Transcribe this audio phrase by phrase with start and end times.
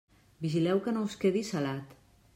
[0.45, 1.97] Vigileu que no us quedi salat.